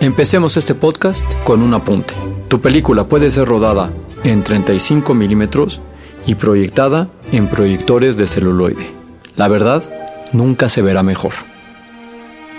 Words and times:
Empecemos 0.00 0.56
este 0.56 0.74
podcast 0.74 1.22
con 1.44 1.60
un 1.60 1.74
apunte. 1.74 2.14
Tu 2.48 2.62
película 2.62 3.06
puede 3.06 3.30
ser 3.30 3.46
rodada 3.46 3.92
en 4.24 4.42
35 4.42 5.12
milímetros 5.12 5.82
y 6.26 6.36
proyectada 6.36 7.10
en 7.32 7.48
proyectores 7.48 8.16
de 8.16 8.26
celuloide. 8.26 8.90
La 9.36 9.46
verdad, 9.48 9.82
nunca 10.32 10.70
se 10.70 10.80
verá 10.80 11.02
mejor. 11.02 11.34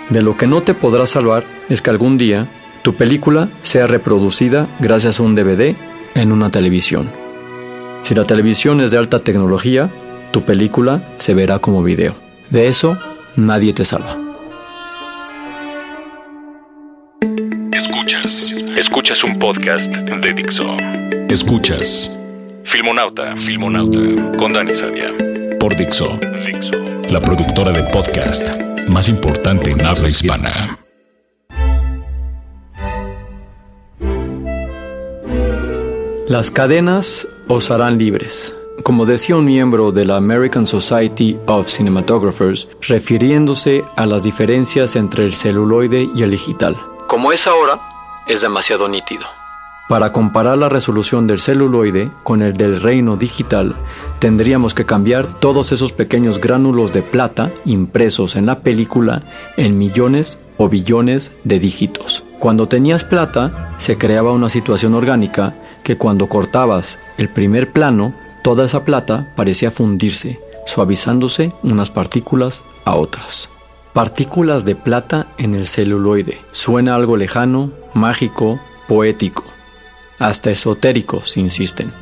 De 0.08 0.22
lo 0.22 0.36
que 0.36 0.46
no 0.46 0.62
te 0.62 0.74
podrás 0.74 1.10
salvar 1.10 1.42
es 1.68 1.82
que 1.82 1.90
algún 1.90 2.16
día 2.16 2.46
tu 2.82 2.94
película 2.94 3.48
sea 3.62 3.88
reproducida 3.88 4.68
gracias 4.78 5.18
a 5.18 5.24
un 5.24 5.34
DVD 5.34 5.74
en 6.14 6.30
una 6.30 6.50
televisión. 6.50 7.10
Si 8.02 8.14
la 8.14 8.22
televisión 8.22 8.80
es 8.80 8.92
de 8.92 8.98
alta 8.98 9.18
tecnología, 9.18 9.90
tu 10.30 10.42
película 10.42 11.12
se 11.16 11.34
verá 11.34 11.58
como 11.58 11.82
video. 11.82 12.14
De 12.50 12.68
eso 12.68 12.96
nadie 13.34 13.72
te 13.72 13.84
salva. 13.84 14.21
Escuchas. 17.82 18.52
Escuchas 18.76 19.24
un 19.24 19.40
podcast 19.40 19.90
de 19.90 20.32
Dixo. 20.32 20.76
Escuchas. 21.28 22.16
Filmonauta. 22.62 23.36
Filmonauta. 23.36 23.98
Con 24.38 24.52
Dani 24.52 24.70
Sadia. 24.70 25.10
Por 25.58 25.74
Dixo. 25.74 26.16
Dixo. 26.46 26.70
La 27.10 27.20
productora 27.20 27.72
de 27.72 27.82
podcast 27.92 28.48
más 28.86 29.08
importante 29.08 29.72
en 29.72 29.84
habla 29.84 30.08
hispana. 30.08 30.78
Las 36.28 36.52
cadenas 36.52 37.26
os 37.48 37.72
harán 37.72 37.98
libres. 37.98 38.54
Como 38.84 39.06
decía 39.06 39.34
un 39.34 39.44
miembro 39.44 39.90
de 39.90 40.04
la 40.04 40.18
American 40.18 40.68
Society 40.68 41.36
of 41.46 41.68
Cinematographers, 41.68 42.68
refiriéndose 42.80 43.82
a 43.96 44.06
las 44.06 44.22
diferencias 44.22 44.94
entre 44.94 45.24
el 45.24 45.32
celuloide 45.32 46.08
y 46.14 46.22
el 46.22 46.30
digital. 46.30 46.76
Como 47.12 47.30
es 47.30 47.46
ahora, 47.46 47.78
es 48.26 48.40
demasiado 48.40 48.88
nítido. 48.88 49.26
Para 49.86 50.14
comparar 50.14 50.56
la 50.56 50.70
resolución 50.70 51.26
del 51.26 51.40
celuloide 51.40 52.10
con 52.22 52.40
el 52.40 52.54
del 52.54 52.80
reino 52.80 53.18
digital, 53.18 53.74
tendríamos 54.18 54.72
que 54.72 54.86
cambiar 54.86 55.26
todos 55.26 55.72
esos 55.72 55.92
pequeños 55.92 56.40
gránulos 56.40 56.90
de 56.94 57.02
plata 57.02 57.50
impresos 57.66 58.34
en 58.34 58.46
la 58.46 58.60
película 58.60 59.24
en 59.58 59.76
millones 59.76 60.38
o 60.56 60.70
billones 60.70 61.32
de 61.44 61.58
dígitos. 61.58 62.24
Cuando 62.38 62.66
tenías 62.66 63.04
plata, 63.04 63.74
se 63.76 63.98
creaba 63.98 64.32
una 64.32 64.48
situación 64.48 64.94
orgánica 64.94 65.54
que 65.84 65.98
cuando 65.98 66.30
cortabas 66.30 66.98
el 67.18 67.28
primer 67.28 67.72
plano, 67.74 68.14
toda 68.42 68.64
esa 68.64 68.86
plata 68.86 69.34
parecía 69.36 69.70
fundirse, 69.70 70.40
suavizándose 70.64 71.52
unas 71.62 71.90
partículas 71.90 72.64
a 72.86 72.94
otras. 72.94 73.50
Partículas 73.92 74.64
de 74.64 74.74
plata 74.74 75.26
en 75.36 75.54
el 75.54 75.66
celuloide. 75.66 76.38
Suena 76.50 76.94
algo 76.94 77.18
lejano, 77.18 77.72
mágico, 77.92 78.58
poético. 78.88 79.44
Hasta 80.18 80.50
esotérico, 80.50 81.20
si 81.20 81.40
insisten. 81.40 81.92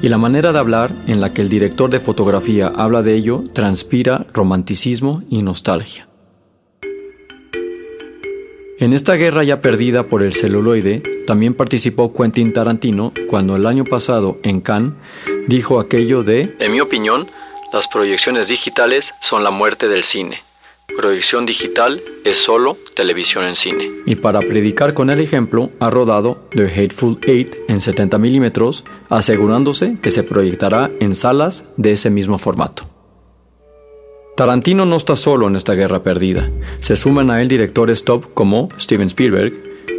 Y 0.00 0.08
la 0.08 0.16
manera 0.16 0.52
de 0.52 0.58
hablar 0.58 0.90
en 1.06 1.20
la 1.20 1.34
que 1.34 1.42
el 1.42 1.50
director 1.50 1.90
de 1.90 2.00
fotografía 2.00 2.68
habla 2.68 3.02
de 3.02 3.14
ello 3.14 3.44
transpira 3.52 4.26
romanticismo 4.32 5.22
y 5.28 5.42
nostalgia. 5.42 6.08
En 8.78 8.94
esta 8.94 9.14
guerra 9.14 9.44
ya 9.44 9.60
perdida 9.60 10.06
por 10.06 10.22
el 10.22 10.32
celuloide, 10.32 11.02
también 11.26 11.52
participó 11.52 12.14
Quentin 12.14 12.54
Tarantino 12.54 13.12
cuando 13.28 13.54
el 13.54 13.66
año 13.66 13.84
pasado 13.84 14.38
en 14.44 14.62
Cannes 14.62 14.94
dijo 15.46 15.78
aquello 15.78 16.22
de, 16.22 16.56
en 16.58 16.72
mi 16.72 16.80
opinión, 16.80 17.28
las 17.70 17.86
proyecciones 17.86 18.48
digitales 18.48 19.12
son 19.20 19.44
la 19.44 19.50
muerte 19.50 19.88
del 19.88 20.04
cine. 20.04 20.47
Proyección 20.96 21.46
digital 21.46 22.02
es 22.24 22.38
solo 22.38 22.76
televisión 22.94 23.44
en 23.44 23.54
cine. 23.54 23.90
Y 24.06 24.16
para 24.16 24.40
predicar 24.40 24.94
con 24.94 25.10
el 25.10 25.20
ejemplo, 25.20 25.70
ha 25.80 25.90
rodado 25.90 26.48
The 26.50 26.64
Hateful 26.64 27.18
Eight 27.26 27.56
en 27.68 27.80
70 27.80 28.18
milímetros, 28.18 28.84
asegurándose 29.08 29.98
que 30.02 30.10
se 30.10 30.24
proyectará 30.24 30.90
en 30.98 31.14
salas 31.14 31.66
de 31.76 31.92
ese 31.92 32.10
mismo 32.10 32.38
formato. 32.38 32.84
Tarantino 34.36 34.86
no 34.86 34.96
está 34.96 35.14
solo 35.14 35.46
en 35.46 35.56
esta 35.56 35.74
guerra 35.74 36.02
perdida. 36.02 36.50
Se 36.80 36.96
suman 36.96 37.30
a 37.30 37.42
él 37.42 37.48
directores 37.48 38.04
top 38.04 38.32
como 38.34 38.68
Steven 38.78 39.08
Spielberg, 39.08 39.52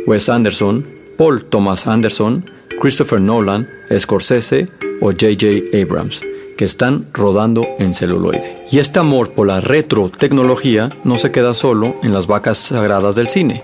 Wes 0.07 0.27
Anderson, 0.27 0.85
Paul 1.17 1.45
Thomas 1.45 1.87
Anderson, 1.87 2.49
Christopher 2.81 3.21
Nolan, 3.21 3.69
Scorsese 3.97 4.69
o 5.01 5.11
J.J. 5.11 5.77
Abrams 5.77 6.21
que 6.59 6.65
están 6.65 7.07
rodando 7.13 7.65
en 7.79 7.93
celuloide. 7.93 8.65
Y 8.69 8.79
este 8.79 8.99
amor 8.99 9.31
por 9.31 9.47
la 9.47 9.61
retro-tecnología 9.61 10.89
no 11.05 11.17
se 11.17 11.31
queda 11.31 11.53
solo 11.53 11.95
en 12.03 12.11
las 12.11 12.27
vacas 12.27 12.57
sagradas 12.57 13.15
del 13.15 13.29
cine. 13.29 13.63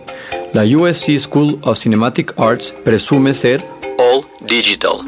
La 0.54 0.64
USC 0.64 1.20
School 1.20 1.60
of 1.64 1.78
Cinematic 1.78 2.34
Arts 2.38 2.74
presume 2.86 3.34
ser 3.34 3.66
all 4.00 4.26
digital. 4.48 5.02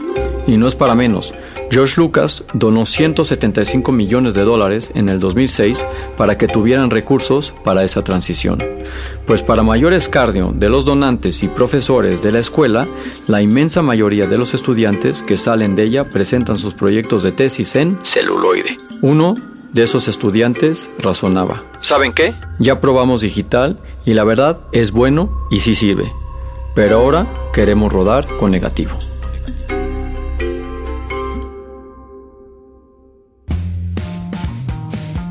Y 0.48 0.58
no 0.58 0.68
es 0.68 0.76
para 0.76 0.96
menos. 0.96 1.34
George 1.70 1.96
Lucas 1.98 2.44
donó 2.54 2.86
175 2.86 3.92
millones 3.92 4.34
de 4.34 4.44
dólares 4.44 4.92
en 4.96 5.10
el 5.10 5.20
2006 5.20 5.86
para 6.16 6.38
que 6.38 6.48
tuvieran 6.48 6.90
recursos 6.90 7.54
para 7.64 7.84
esa 7.84 8.04
transición. 8.04 8.64
Pues 9.26 9.44
para 9.44 9.62
mayor 9.62 9.94
escarnio 9.94 10.54
de 10.56 10.70
los 10.70 10.86
donantes 10.86 11.44
y 11.44 11.50
profesores 11.50 12.22
de 12.22 12.32
la 12.32 12.40
escuela, 12.40 12.88
la 13.28 13.42
inmensa 13.42 13.82
mayoría 13.82 14.26
de 14.26 14.38
los 14.38 14.54
estudiantes 14.54 15.22
que 15.22 15.38
salen 15.38 15.76
de 15.76 15.84
ella 15.84 16.10
presentan 16.10 16.58
sus 16.58 16.74
proyectos 16.74 17.24
de 17.24 17.34
tesis 17.34 17.76
en 17.76 17.98
celuloide. 18.04 18.78
Uno 19.02 19.36
de 19.74 19.84
esos 19.84 20.08
estudiantes 20.08 20.90
razonaba. 21.00 21.64
¿Saben 21.82 22.14
qué? 22.14 22.34
Ya 22.58 22.80
probamos 22.80 23.22
digital 23.22 23.80
y 24.06 24.14
la 24.14 24.24
verdad 24.24 24.60
es 24.72 24.92
bueno 24.92 25.46
y 25.52 25.60
sí 25.60 25.76
sirve. 25.76 26.12
Pero 26.74 27.00
ahora 27.00 27.28
queremos 27.54 27.92
rodar 27.92 28.26
con 28.40 28.52
negativo. 28.52 28.98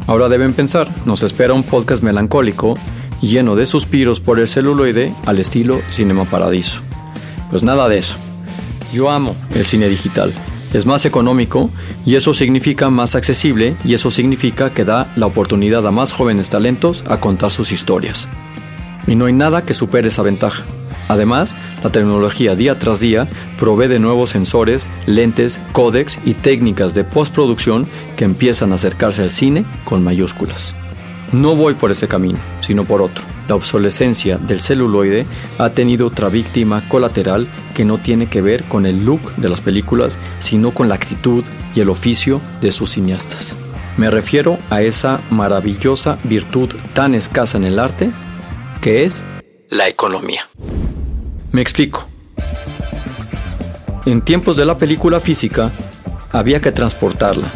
Ahora 0.07 0.29
deben 0.29 0.55
pensar, 0.55 0.89
nos 1.05 1.23
espera 1.23 1.53
un 1.53 1.65
podcast 1.65 2.03
melancólico 2.03 2.77
lleno 3.21 3.57
de 3.57 3.67
suspiros 3.67 4.21
por 4.21 4.39
el 4.39 4.47
celuloide 4.47 5.13
al 5.25 5.41
estilo 5.41 5.81
Cinema 5.91 6.25
Paradiso. 6.25 6.81
Pues 7.51 7.63
nada 7.63 7.89
de 7.89 7.99
eso. 7.99 8.17
Yo 8.93 9.11
amo 9.11 9.35
el 9.55 9.67
cine 9.67 9.89
digital. 9.89 10.33
Es 10.73 10.87
más 10.87 11.07
económico 11.07 11.71
y 12.05 12.15
eso 12.15 12.35
significa 12.35 12.89
más 12.91 13.15
accesible 13.15 13.77
y 13.85 13.95
eso 13.95 14.11
significa 14.11 14.73
que 14.73 14.85
da 14.85 15.13
la 15.17 15.27
oportunidad 15.27 15.87
a 15.87 15.91
más 15.91 16.13
jóvenes 16.13 16.51
talentos 16.51 17.05
a 17.09 17.19
contar 17.19 17.51
sus 17.51 17.73
historias. 17.73 18.29
Y 19.07 19.17
no 19.17 19.27
hay 19.27 19.33
nada 19.33 19.63
que 19.63 19.75
supere 19.75 20.09
esa 20.09 20.23
ventaja. 20.23 20.63
Además, 21.09 21.57
la 21.83 21.91
tecnología 21.91 22.55
día 22.55 22.79
tras 22.79 23.01
día 23.01 23.29
provee 23.59 23.89
de 23.89 23.99
nuevos 23.99 24.31
sensores, 24.31 24.91
lentes, 25.07 25.61
códex 25.73 26.19
y 26.25 26.35
técnicas 26.35 26.95
de 26.95 27.05
postproducción 27.05 27.87
que 28.17 28.25
empiezan 28.25 28.73
a 28.73 28.77
acercarse 28.77 29.23
al 29.23 29.31
cine 29.31 29.65
con 29.85 30.03
mayúsculas. 30.03 30.75
No 31.33 31.57
voy 31.57 31.75
por 31.75 31.91
ese 31.91 32.09
camino, 32.09 32.39
sino 32.61 32.85
por 32.85 33.03
otro. 33.03 33.25
La 33.49 33.55
obsolescencia 33.55 34.39
del 34.39 34.61
celuloide 34.61 35.27
ha 35.59 35.71
tenido 35.71 36.07
otra 36.07 36.29
víctima 36.29 36.83
colateral 36.89 37.49
que 37.75 37.85
no 37.85 37.99
tiene 37.99 38.29
que 38.29 38.43
ver 38.43 38.65
con 38.65 38.87
el 38.87 39.05
look 39.05 39.35
de 39.37 39.49
las 39.49 39.61
películas, 39.61 40.19
sino 40.41 40.73
con 40.73 40.89
la 40.89 40.95
actitud 40.95 41.45
y 41.75 41.81
el 41.81 41.91
oficio 41.91 42.41
de 42.61 42.73
sus 42.73 42.91
cineastas. 42.91 43.57
Me 43.97 44.11
refiero 44.11 44.59
a 44.71 44.83
esa 44.83 45.21
maravillosa 45.31 46.19
virtud 46.25 46.71
tan 46.95 47.15
escasa 47.15 47.57
en 47.57 47.65
el 47.65 47.79
arte 47.79 48.11
que 48.81 49.05
es 49.05 49.25
la 49.69 49.89
economía. 49.89 50.49
Me 51.57 51.63
explico. 51.63 52.07
En 54.05 54.21
tiempos 54.21 54.59
de 54.59 54.67
la 54.67 54.77
película 54.77 55.21
física, 55.21 55.71
había 56.31 56.61
que 56.61 56.71
transportarla, 56.71 57.49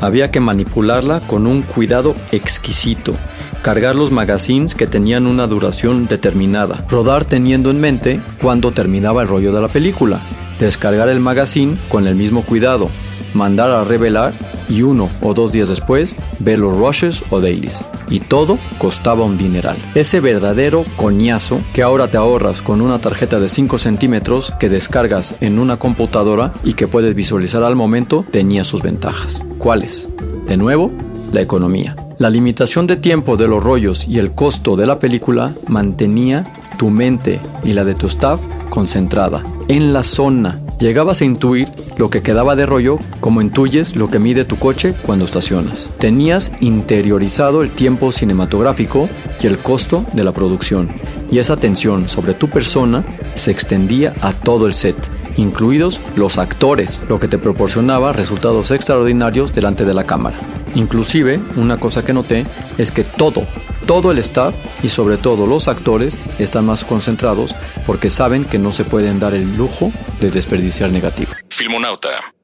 Había 0.00 0.30
que 0.30 0.38
manipularla 0.38 1.18
con 1.18 1.44
un 1.48 1.62
cuidado 1.62 2.14
exquisito, 2.30 3.14
cargar 3.62 3.96
los 3.96 4.12
magazines 4.12 4.76
que 4.76 4.86
tenían 4.86 5.26
una 5.26 5.48
duración 5.48 6.06
determinada, 6.06 6.86
rodar 6.88 7.24
teniendo 7.24 7.72
en 7.72 7.80
mente 7.80 8.20
cuándo 8.40 8.70
terminaba 8.70 9.22
el 9.22 9.28
rollo 9.28 9.52
de 9.52 9.60
la 9.60 9.66
película, 9.66 10.20
descargar 10.60 11.08
el 11.08 11.18
magazine 11.18 11.76
con 11.88 12.06
el 12.06 12.14
mismo 12.14 12.42
cuidado, 12.42 12.90
mandar 13.34 13.70
a 13.72 13.82
revelar 13.82 14.34
y 14.68 14.82
uno 14.82 15.10
o 15.20 15.34
dos 15.34 15.50
días 15.50 15.68
después 15.68 16.14
ver 16.38 16.60
los 16.60 16.78
rushes 16.78 17.24
o 17.30 17.40
dailies. 17.40 17.82
Y 18.10 18.20
todo 18.20 18.58
costaba 18.78 19.24
un 19.24 19.38
dineral. 19.38 19.76
Ese 19.94 20.20
verdadero 20.20 20.84
coñazo 20.96 21.60
que 21.72 21.82
ahora 21.82 22.08
te 22.08 22.16
ahorras 22.16 22.62
con 22.62 22.80
una 22.80 22.98
tarjeta 22.98 23.40
de 23.40 23.48
5 23.48 23.78
centímetros 23.78 24.52
que 24.58 24.68
descargas 24.68 25.34
en 25.40 25.58
una 25.58 25.76
computadora 25.76 26.52
y 26.64 26.74
que 26.74 26.88
puedes 26.88 27.14
visualizar 27.14 27.62
al 27.62 27.76
momento 27.76 28.24
tenía 28.30 28.64
sus 28.64 28.82
ventajas. 28.82 29.46
¿Cuáles? 29.58 30.08
De 30.46 30.56
nuevo, 30.56 30.92
la 31.32 31.40
economía. 31.40 31.96
La 32.18 32.30
limitación 32.30 32.86
de 32.86 32.96
tiempo 32.96 33.36
de 33.36 33.46
los 33.46 33.62
rollos 33.62 34.06
y 34.08 34.18
el 34.18 34.32
costo 34.32 34.76
de 34.76 34.86
la 34.86 34.98
película 34.98 35.54
mantenía 35.68 36.52
tu 36.78 36.90
mente 36.90 37.40
y 37.64 37.74
la 37.74 37.84
de 37.84 37.94
tu 37.94 38.06
staff 38.06 38.42
concentrada 38.70 39.42
en 39.68 39.92
la 39.92 40.02
zona 40.02 40.60
Llegabas 40.78 41.20
a 41.20 41.24
intuir 41.24 41.68
lo 41.96 42.08
que 42.08 42.22
quedaba 42.22 42.54
de 42.54 42.64
rollo 42.64 42.98
como 43.18 43.42
intuyes 43.42 43.96
lo 43.96 44.10
que 44.10 44.20
mide 44.20 44.44
tu 44.44 44.56
coche 44.56 44.94
cuando 45.02 45.24
estacionas. 45.24 45.90
Tenías 45.98 46.52
interiorizado 46.60 47.62
el 47.62 47.72
tiempo 47.72 48.12
cinematográfico 48.12 49.08
y 49.42 49.48
el 49.48 49.58
costo 49.58 50.04
de 50.12 50.22
la 50.22 50.30
producción, 50.30 50.88
y 51.32 51.38
esa 51.38 51.56
tensión 51.56 52.08
sobre 52.08 52.34
tu 52.34 52.48
persona 52.48 53.04
se 53.34 53.50
extendía 53.50 54.14
a 54.20 54.32
todo 54.32 54.68
el 54.68 54.74
set, 54.74 54.96
incluidos 55.36 55.98
los 56.14 56.38
actores, 56.38 57.02
lo 57.08 57.18
que 57.18 57.26
te 57.26 57.38
proporcionaba 57.38 58.12
resultados 58.12 58.70
extraordinarios 58.70 59.52
delante 59.52 59.84
de 59.84 59.94
la 59.94 60.04
cámara. 60.04 60.36
Inclusive, 60.76 61.40
una 61.56 61.78
cosa 61.78 62.04
que 62.04 62.12
noté 62.12 62.46
es 62.76 62.92
que 62.92 63.02
todo, 63.02 63.44
todo 63.88 64.12
el 64.12 64.18
staff 64.18 64.54
y 64.84 64.90
sobre 64.90 65.16
todo 65.16 65.46
los 65.46 65.66
actores 65.66 66.18
están 66.38 66.66
más 66.66 66.84
concentrados 66.84 67.54
porque 67.86 68.10
saben 68.10 68.44
que 68.44 68.58
no 68.58 68.70
se 68.70 68.84
pueden 68.84 69.18
dar 69.18 69.32
el 69.32 69.56
lujo 69.56 69.90
de 70.20 70.30
desperdiciar 70.30 70.92
negativo. 70.92 71.32
Filmonauta. 71.48 72.37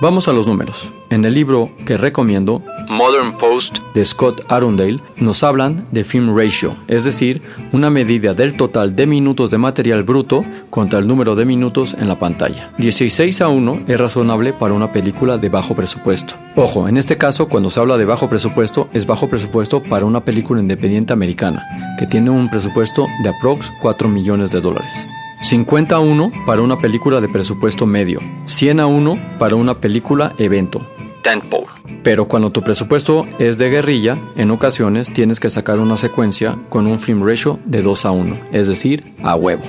Vamos 0.00 0.26
a 0.26 0.32
los 0.32 0.46
números. 0.46 0.92
En 1.10 1.24
el 1.24 1.34
libro 1.34 1.70
que 1.86 1.96
recomiendo, 1.96 2.62
Modern 2.88 3.38
Post 3.38 3.78
de 3.94 4.04
Scott 4.04 4.44
Arundale, 4.48 5.00
nos 5.16 5.44
hablan 5.44 5.86
de 5.92 6.02
film 6.02 6.36
ratio, 6.36 6.76
es 6.88 7.04
decir, 7.04 7.40
una 7.72 7.90
medida 7.90 8.34
del 8.34 8.56
total 8.56 8.96
de 8.96 9.06
minutos 9.06 9.50
de 9.50 9.58
material 9.58 10.02
bruto 10.02 10.44
contra 10.68 10.98
el 10.98 11.06
número 11.06 11.36
de 11.36 11.44
minutos 11.44 11.94
en 11.94 12.08
la 12.08 12.18
pantalla. 12.18 12.72
16 12.78 13.40
a 13.40 13.48
1 13.48 13.84
es 13.86 14.00
razonable 14.00 14.52
para 14.52 14.74
una 14.74 14.90
película 14.90 15.38
de 15.38 15.48
bajo 15.48 15.76
presupuesto. 15.76 16.34
Ojo, 16.56 16.88
en 16.88 16.96
este 16.96 17.16
caso, 17.16 17.48
cuando 17.48 17.70
se 17.70 17.78
habla 17.78 17.96
de 17.96 18.04
bajo 18.04 18.28
presupuesto, 18.28 18.88
es 18.92 19.06
bajo 19.06 19.28
presupuesto 19.28 19.80
para 19.80 20.06
una 20.06 20.24
película 20.24 20.60
independiente 20.60 21.12
americana, 21.12 21.96
que 21.98 22.06
tiene 22.06 22.30
un 22.30 22.50
presupuesto 22.50 23.06
de 23.22 23.28
aprox 23.28 23.72
4 23.80 24.08
millones 24.08 24.50
de 24.50 24.60
dólares. 24.60 25.06
50 25.44 25.94
a 25.94 26.00
1 26.00 26.32
para 26.46 26.62
una 26.62 26.78
película 26.78 27.20
de 27.20 27.28
presupuesto 27.28 27.84
medio, 27.84 28.18
100 28.46 28.80
a 28.80 28.86
1 28.86 29.36
para 29.38 29.56
una 29.56 29.78
película 29.78 30.34
evento, 30.38 30.88
tentpole. 31.22 31.66
Pero 32.02 32.26
cuando 32.26 32.50
tu 32.50 32.62
presupuesto 32.62 33.26
es 33.38 33.58
de 33.58 33.68
guerrilla, 33.68 34.18
en 34.36 34.50
ocasiones 34.50 35.12
tienes 35.12 35.40
que 35.40 35.50
sacar 35.50 35.80
una 35.80 35.98
secuencia 35.98 36.56
con 36.70 36.86
un 36.86 36.98
film 36.98 37.22
ratio 37.22 37.58
de 37.66 37.82
2 37.82 38.06
a 38.06 38.10
1, 38.12 38.40
es 38.52 38.68
decir, 38.68 39.04
a 39.22 39.36
huevo. 39.36 39.64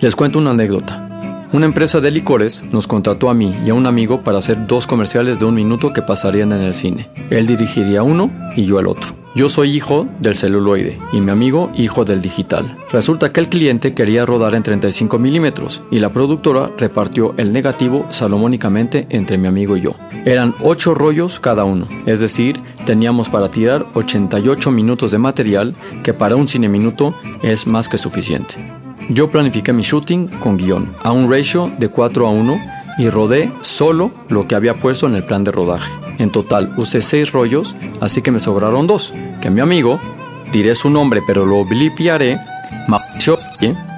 Les 0.00 0.16
cuento 0.16 0.38
una 0.38 0.52
anécdota. 0.52 1.09
Una 1.52 1.66
empresa 1.66 1.98
de 1.98 2.12
licores 2.12 2.62
nos 2.70 2.86
contrató 2.86 3.28
a 3.28 3.34
mí 3.34 3.52
y 3.66 3.70
a 3.70 3.74
un 3.74 3.86
amigo 3.86 4.22
para 4.22 4.38
hacer 4.38 4.68
dos 4.68 4.86
comerciales 4.86 5.40
de 5.40 5.46
un 5.46 5.56
minuto 5.56 5.92
que 5.92 6.00
pasarían 6.00 6.52
en 6.52 6.60
el 6.60 6.74
cine. 6.74 7.10
Él 7.28 7.48
dirigiría 7.48 8.04
uno 8.04 8.30
y 8.54 8.66
yo 8.66 8.78
el 8.78 8.86
otro. 8.86 9.16
Yo 9.34 9.48
soy 9.48 9.72
hijo 9.72 10.06
del 10.20 10.36
celuloide 10.36 11.00
y 11.12 11.20
mi 11.20 11.32
amigo 11.32 11.72
hijo 11.74 12.04
del 12.04 12.22
digital. 12.22 12.78
Resulta 12.92 13.32
que 13.32 13.40
el 13.40 13.48
cliente 13.48 13.94
quería 13.94 14.24
rodar 14.24 14.54
en 14.54 14.62
35 14.62 15.18
milímetros 15.18 15.82
y 15.90 15.98
la 15.98 16.12
productora 16.12 16.70
repartió 16.78 17.34
el 17.36 17.52
negativo 17.52 18.06
salomónicamente 18.10 19.08
entre 19.10 19.36
mi 19.36 19.48
amigo 19.48 19.76
y 19.76 19.80
yo. 19.80 19.96
Eran 20.24 20.54
8 20.62 20.94
rollos 20.94 21.40
cada 21.40 21.64
uno, 21.64 21.88
es 22.06 22.20
decir, 22.20 22.60
teníamos 22.86 23.28
para 23.28 23.50
tirar 23.50 23.88
88 23.94 24.70
minutos 24.70 25.10
de 25.10 25.18
material 25.18 25.74
que 26.04 26.14
para 26.14 26.36
un 26.36 26.46
cine 26.46 26.68
minuto 26.68 27.16
es 27.42 27.66
más 27.66 27.88
que 27.88 27.98
suficiente. 27.98 28.79
Yo 29.12 29.28
planifiqué 29.28 29.72
mi 29.72 29.82
shooting 29.82 30.28
con 30.38 30.56
guion 30.56 30.94
a 31.02 31.10
un 31.10 31.28
ratio 31.28 31.68
de 31.78 31.88
4 31.88 32.28
a 32.28 32.30
1 32.30 32.60
y 32.98 33.08
rodé 33.08 33.52
solo 33.60 34.12
lo 34.28 34.46
que 34.46 34.54
había 34.54 34.74
puesto 34.74 35.08
en 35.08 35.16
el 35.16 35.24
plan 35.24 35.42
de 35.42 35.50
rodaje. 35.50 35.90
En 36.18 36.30
total 36.30 36.74
usé 36.76 37.02
seis 37.02 37.32
rollos, 37.32 37.74
así 38.00 38.22
que 38.22 38.30
me 38.30 38.38
sobraron 38.38 38.86
dos, 38.86 39.12
que 39.40 39.50
mi 39.50 39.60
amigo, 39.60 39.98
diré 40.52 40.76
su 40.76 40.90
nombre 40.90 41.22
pero 41.26 41.44
lo 41.44 41.64
blipiaré, 41.64 42.38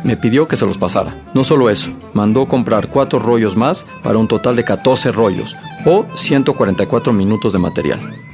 me 0.03 0.17
pidió 0.17 0.49
que 0.49 0.57
se 0.57 0.65
los 0.65 0.79
pasara. 0.79 1.23
No 1.35 1.45
solo 1.45 1.69
eso, 1.69 1.91
mandó 2.15 2.49
comprar 2.49 2.89
cuatro 2.89 3.19
rollos 3.19 3.55
más 3.55 3.87
para 4.03 4.17
un 4.17 4.29
total 4.29 4.57
de 4.57 4.65
14 4.65 5.13
rollos 5.13 5.57
o 5.85 6.07
144 6.15 7.13
minutos 7.13 7.53
de 7.53 7.59
material. 7.59 8.32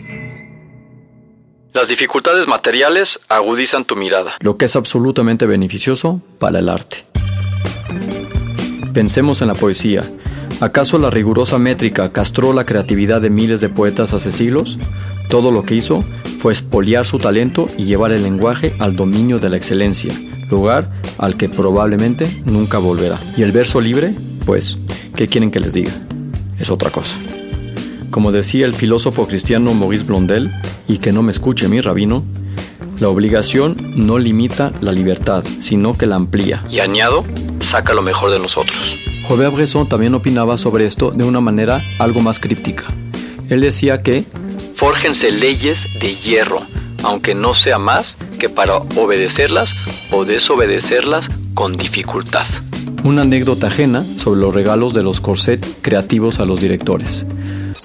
Las 1.79 1.87
dificultades 1.87 2.49
materiales 2.49 3.21
agudizan 3.29 3.85
tu 3.85 3.95
mirada, 3.95 4.35
lo 4.41 4.57
que 4.57 4.65
es 4.65 4.75
absolutamente 4.75 5.47
beneficioso 5.47 6.21
para 6.41 6.59
el 6.59 6.69
arte. 6.69 7.07
Pensemos 8.93 9.43
en 9.43 9.47
la 9.47 9.55
poesía, 9.55 10.03
¿Acaso 10.59 10.99
la 10.99 11.09
rigurosa 11.09 11.57
métrica 11.61 12.11
castró 12.11 12.53
la 12.53 12.67
creatividad 12.67 13.21
de 13.21 13.31
miles 13.31 13.61
de 13.61 13.69
poetas 13.69 14.13
hace 14.13 14.33
siglos? 14.33 14.77
Todo 15.29 15.53
lo 15.53 15.65
que 15.65 15.77
hizo 15.77 16.03
fue 16.39 16.53
expoliar 16.53 17.07
su 17.07 17.21
talento 17.21 17.69
y 17.77 17.85
llevar 17.85 18.11
el 18.11 18.25
lenguaje 18.25 18.75
al 18.81 18.97
dominio 18.97 19.39
de 19.39 19.49
la 19.49 19.57
excelencia, 19.57 20.13
lugar 20.51 20.91
al 21.17 21.37
que 21.37 21.49
probablemente 21.49 22.43
nunca 22.45 22.79
volverá. 22.79 23.21
¿Y 23.37 23.45
el 23.45 23.53
verso 23.53 23.81
libre? 23.81 24.17
Pues, 24.45 24.79
¿qué 25.15 25.29
quieren 25.29 25.53
que 25.53 25.61
les 25.61 25.75
diga? 25.75 25.93
Es 26.59 26.71
otra 26.71 26.91
cosa. 26.91 27.17
Como 28.11 28.33
decía 28.33 28.67
el 28.67 28.75
filósofo 28.75 29.29
cristiano 29.29 29.75
Maurice 29.75 30.03
Blondel, 30.03 30.51
y 30.89 30.99
que 30.99 31.13
no 31.13 31.23
me 31.23 31.31
escuche 31.31 31.69
mi 31.69 31.81
rabino, 31.81 32.25
la 32.99 33.09
obligación 33.09 33.77
no 33.95 34.19
limita 34.19 34.73
la 34.81 34.91
libertad, 34.91 35.45
sino 35.61 35.97
que 35.97 36.07
la 36.07 36.17
amplía. 36.17 36.65
Y 36.69 36.81
añado, 36.81 37.25
saca 37.61 37.95
lo 37.95 38.03
mejor 38.03 38.33
de 38.33 38.41
nosotros. 38.41 38.97
Robert 39.29 39.55
Bresson 39.55 39.89
también 39.89 40.15
opinaba 40.15 40.59
sobre 40.59 40.87
esto 40.87 41.13
de 41.13 41.25
una 41.25 41.41
manera 41.41 41.85
algo 41.99 42.21
más 42.21 42.41
críptica. 42.41 42.85
Él 43.49 43.61
decía 43.61 44.03
que 44.03 44.25
fórjense 44.75 45.31
leyes 45.31 45.87
de 46.01 46.15
hierro, 46.15 46.67
aunque 47.05 47.35
no 47.35 47.55
sea 47.55 47.79
más 47.79 48.17
que 48.39 48.49
para 48.49 48.77
obedecerlas 48.77 49.75
o 50.11 50.25
desobedecerlas 50.25 51.29
con 51.55 51.73
dificultad. 51.73 52.47
Una 53.05 53.23
anécdota 53.23 53.69
ajena 53.69 54.05
sobre 54.17 54.41
los 54.41 54.55
regalos 54.55 54.93
de 54.93 55.03
los 55.03 55.21
corset 55.21 55.65
creativos 55.83 56.41
a 56.41 56.45
los 56.45 56.61
directores. 56.61 57.27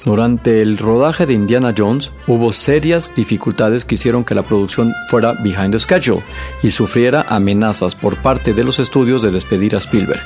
Durante 0.06 0.62
el 0.62 0.78
rodaje 0.78 1.26
de 1.26 1.34
Indiana 1.34 1.74
Jones 1.78 2.12
hubo 2.28 2.52
serias 2.52 3.16
dificultades 3.16 3.86
que 3.86 3.96
hicieron 3.96 4.26
que 4.26 4.36
la 4.36 4.44
producción 4.44 4.94
fuera 5.08 5.32
behind 5.42 5.72
the 5.72 5.80
schedule 5.80 6.24
y 6.62 6.72
sufriera 6.72 7.26
amenazas 7.30 7.96
por 7.96 8.18
parte 8.18 8.54
de 8.54 8.66
los 8.66 8.80
estudios 8.80 9.22
de 9.22 9.32
despedir 9.32 9.76
a 9.76 9.80
Spielberg. 9.80 10.22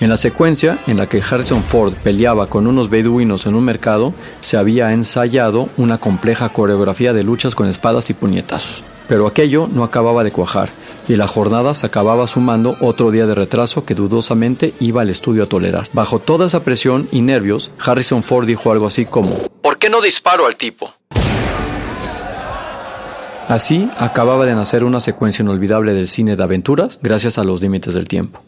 En 0.00 0.08
la 0.08 0.16
secuencia 0.16 0.78
en 0.86 0.96
la 0.96 1.06
que 1.06 1.22
Harrison 1.22 1.62
Ford 1.62 1.92
peleaba 2.02 2.46
con 2.46 2.66
unos 2.66 2.88
beduinos 2.88 3.46
en 3.46 3.54
un 3.54 3.64
mercado, 3.64 4.14
se 4.40 4.56
había 4.56 4.92
ensayado 4.92 5.68
una 5.76 5.98
compleja 5.98 6.48
coreografía 6.48 7.12
de 7.12 7.24
luchas 7.24 7.54
con 7.54 7.68
espadas 7.68 8.08
y 8.08 8.14
puñetazos. 8.14 8.82
Pero 9.08 9.26
aquello 9.26 9.68
no 9.70 9.84
acababa 9.84 10.24
de 10.24 10.32
cuajar, 10.32 10.70
y 11.08 11.16
la 11.16 11.28
jornada 11.28 11.74
se 11.74 11.86
acababa 11.86 12.26
sumando 12.26 12.76
otro 12.80 13.10
día 13.10 13.26
de 13.26 13.34
retraso 13.34 13.84
que 13.84 13.94
dudosamente 13.94 14.74
iba 14.80 15.02
al 15.02 15.10
estudio 15.10 15.44
a 15.44 15.46
tolerar. 15.46 15.88
Bajo 15.92 16.18
toda 16.18 16.46
esa 16.46 16.64
presión 16.64 17.08
y 17.12 17.20
nervios, 17.20 17.70
Harrison 17.78 18.22
Ford 18.22 18.46
dijo 18.46 18.72
algo 18.72 18.86
así 18.86 19.04
como, 19.04 19.36
¿Por 19.62 19.78
qué 19.78 19.90
no 19.90 20.00
disparo 20.00 20.46
al 20.46 20.56
tipo? 20.56 20.92
Así 23.48 23.90
acababa 23.98 24.46
de 24.46 24.54
nacer 24.54 24.84
una 24.84 25.00
secuencia 25.00 25.42
inolvidable 25.42 25.92
del 25.92 26.08
cine 26.08 26.34
de 26.34 26.42
aventuras 26.42 26.98
gracias 27.02 27.36
a 27.36 27.44
los 27.44 27.60
límites 27.60 27.92
del 27.92 28.08
tiempo. 28.08 28.42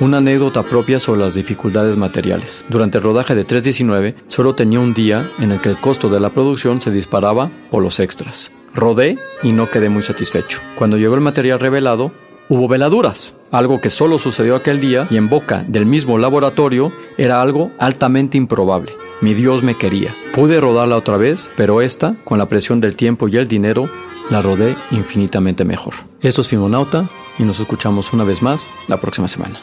Una 0.00 0.18
anécdota 0.18 0.62
propia 0.62 1.00
sobre 1.00 1.20
las 1.20 1.34
dificultades 1.34 1.96
materiales. 1.96 2.64
Durante 2.68 2.98
el 2.98 3.04
rodaje 3.04 3.34
de 3.34 3.44
319, 3.44 4.14
solo 4.28 4.54
tenía 4.54 4.80
un 4.80 4.94
día 4.94 5.30
en 5.38 5.52
el 5.52 5.60
que 5.60 5.70
el 5.70 5.76
costo 5.78 6.08
de 6.08 6.20
la 6.20 6.30
producción 6.30 6.80
se 6.80 6.90
disparaba 6.90 7.50
por 7.70 7.82
los 7.82 8.00
extras. 8.00 8.52
Rodé 8.76 9.18
y 9.42 9.52
no 9.52 9.70
quedé 9.70 9.88
muy 9.88 10.02
satisfecho. 10.02 10.60
Cuando 10.76 10.98
llegó 10.98 11.14
el 11.14 11.22
material 11.22 11.58
revelado, 11.58 12.12
hubo 12.48 12.68
veladuras, 12.68 13.34
algo 13.50 13.80
que 13.80 13.90
solo 13.90 14.18
sucedió 14.18 14.54
aquel 14.54 14.80
día 14.80 15.08
y 15.10 15.16
en 15.16 15.28
boca 15.28 15.64
del 15.66 15.86
mismo 15.86 16.18
laboratorio 16.18 16.92
era 17.16 17.40
algo 17.40 17.72
altamente 17.78 18.36
improbable. 18.36 18.92
Mi 19.22 19.32
Dios 19.32 19.62
me 19.62 19.74
quería. 19.74 20.14
Pude 20.34 20.60
rodarla 20.60 20.96
otra 20.96 21.16
vez, 21.16 21.50
pero 21.56 21.80
esta, 21.80 22.16
con 22.24 22.38
la 22.38 22.50
presión 22.50 22.82
del 22.82 22.96
tiempo 22.96 23.28
y 23.28 23.38
el 23.38 23.48
dinero, 23.48 23.88
la 24.30 24.42
rodé 24.42 24.76
infinitamente 24.90 25.64
mejor. 25.64 25.94
Esto 26.20 26.42
es 26.42 26.48
Fimonauta 26.48 27.08
y 27.38 27.44
nos 27.44 27.58
escuchamos 27.58 28.12
una 28.12 28.24
vez 28.24 28.42
más 28.42 28.68
la 28.88 29.00
próxima 29.00 29.26
semana. 29.26 29.58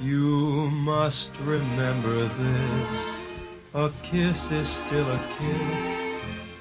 You 0.00 0.70
must 0.70 1.30
remember 1.46 2.28
this. 2.38 3.20
A 3.74 3.90
kiss 4.02 4.50
is 4.50 4.68
still 4.68 5.04
a 5.04 5.18
kiss. 5.36 6.09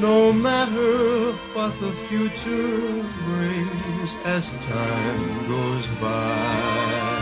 No 0.00 0.32
matter 0.32 1.32
what 1.52 1.78
the 1.80 1.92
future 2.08 3.04
brings 3.24 4.14
as 4.24 4.52
time 4.64 5.46
goes 5.46 5.86
by. 6.00 7.14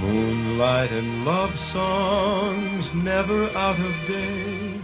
Moonlight 0.00 0.92
and 0.92 1.24
love 1.24 1.58
songs 1.58 2.92
never 2.92 3.48
out 3.56 3.80
of 3.80 3.94
date. 4.06 4.80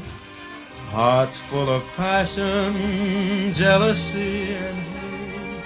Hearts 0.90 1.36
full 1.36 1.68
of 1.68 1.82
passion, 1.94 3.52
jealousy, 3.52 4.54
and 4.54 4.78
hate. 4.78 5.64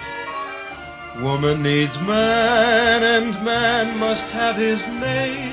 Woman 1.23 1.63
needs 1.63 1.97
man, 1.99 3.01
and 3.01 3.45
man 3.45 3.97
must 3.97 4.29
have 4.31 4.57
his 4.57 4.85
mate 4.87 5.52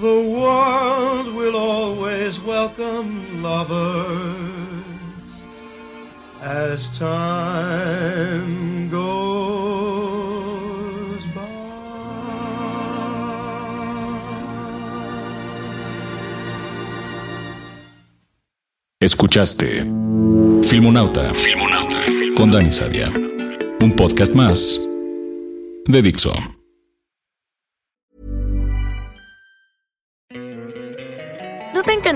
The 0.00 0.06
world 0.06 1.34
will 1.34 1.56
always 1.56 2.40
welcome 2.40 3.42
lovers 3.42 4.82
as 6.40 6.88
time 6.98 8.88
goes 8.88 9.10
by. 11.34 11.42
Escuchaste 19.02 19.84
Filmonauta, 20.62 21.34
Filmonauta 21.34 22.06
con 22.36 22.50
Dani 22.50 22.70
Sadia 22.70 23.12
un 23.80 23.92
podcast 23.92 24.34
más 24.34 24.80
de 25.86 26.02
Dixo. 26.02 26.59